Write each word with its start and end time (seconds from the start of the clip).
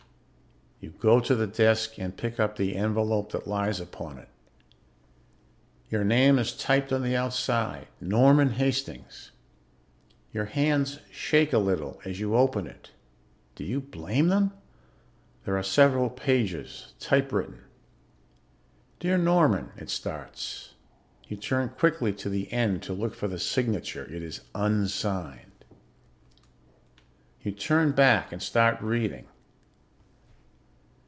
You 0.83 0.89
go 0.89 1.19
to 1.19 1.35
the 1.35 1.45
desk 1.45 1.99
and 1.99 2.17
pick 2.17 2.39
up 2.39 2.55
the 2.55 2.75
envelope 2.75 3.33
that 3.33 3.45
lies 3.45 3.79
upon 3.79 4.17
it. 4.17 4.29
Your 5.91 6.03
name 6.03 6.39
is 6.39 6.57
typed 6.57 6.91
on 6.91 7.03
the 7.03 7.15
outside: 7.15 7.87
Norman 7.99 8.49
Hastings. 8.53 9.29
Your 10.33 10.45
hands 10.45 10.97
shake 11.11 11.53
a 11.53 11.59
little 11.59 11.99
as 12.03 12.19
you 12.19 12.35
open 12.35 12.65
it. 12.65 12.89
Do 13.53 13.63
you 13.63 13.79
blame 13.79 14.29
them? 14.29 14.53
There 15.45 15.55
are 15.55 15.61
several 15.61 16.09
pages, 16.09 16.93
typewritten. 16.99 17.61
Dear 18.99 19.19
Norman, 19.19 19.73
it 19.77 19.91
starts. 19.91 20.73
You 21.27 21.37
turn 21.37 21.69
quickly 21.69 22.11
to 22.13 22.27
the 22.27 22.51
end 22.51 22.81
to 22.83 22.93
look 22.93 23.13
for 23.13 23.27
the 23.27 23.37
signature. 23.37 24.05
It 24.05 24.23
is 24.23 24.41
unsigned. 24.55 25.63
You 27.43 27.51
turn 27.51 27.91
back 27.91 28.31
and 28.31 28.41
start 28.41 28.81
reading. 28.81 29.27